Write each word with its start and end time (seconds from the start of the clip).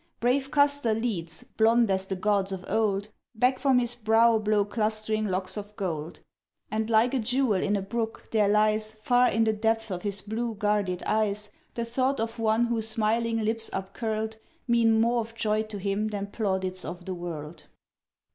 Brave 0.19 0.49
Custer 0.49 0.95
leads, 0.95 1.43
blonde 1.57 1.91
as 1.91 2.07
the 2.07 2.15
gods 2.15 2.51
of 2.51 2.65
old; 2.67 3.09
Back 3.35 3.59
from 3.59 3.77
his 3.77 3.93
brow 3.93 4.39
blow 4.39 4.65
clustering 4.65 5.27
locks 5.27 5.57
of 5.57 5.75
gold, 5.75 6.21
And, 6.71 6.89
like 6.89 7.13
a 7.13 7.19
jewel 7.19 7.53
in 7.61 7.75
a 7.75 7.83
brook, 7.83 8.29
there 8.31 8.47
lies, 8.49 8.95
Far 8.95 9.29
in 9.29 9.43
the 9.43 9.53
depths 9.53 9.91
of 9.91 10.01
his 10.01 10.21
blue 10.21 10.55
guarded 10.55 11.03
eyes, 11.05 11.51
The 11.75 11.85
thought 11.85 12.19
of 12.19 12.39
one 12.39 12.65
whose 12.65 12.89
smiling 12.89 13.45
lips 13.45 13.69
up 13.73 13.93
curled, 13.93 14.37
Mean 14.67 14.99
more 14.99 15.19
of 15.19 15.35
joy 15.35 15.61
to 15.61 15.77
him 15.77 16.07
than 16.07 16.31
plaudits 16.31 16.83
of 16.83 17.05
the 17.05 17.13
world. 17.13 17.65